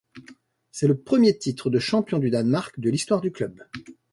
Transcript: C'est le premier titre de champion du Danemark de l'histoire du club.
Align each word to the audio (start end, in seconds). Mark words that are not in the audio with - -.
C'est 0.71 0.87
le 0.87 0.97
premier 0.99 1.37
titre 1.37 1.69
de 1.69 1.77
champion 1.77 2.17
du 2.17 2.31
Danemark 2.31 2.79
de 2.79 2.89
l'histoire 2.89 3.21
du 3.21 3.29
club. 3.31 3.61